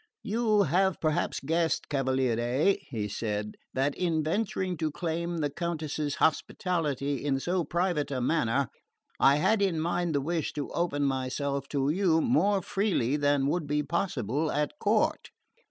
[0.23, 7.23] "You have perhaps guessed, cavaliere," he said, "that in venturing to claim the Countess's hospitality
[7.23, 8.69] in so private a manner,
[9.19, 13.67] I had in mind the wish to open myself to you more freely than would
[13.67, 15.29] be possible at court."